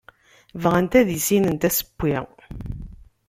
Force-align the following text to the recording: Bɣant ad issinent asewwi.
Bɣant 0.63 0.93
ad 0.99 1.07
issinent 1.17 1.67
asewwi. 1.69 2.17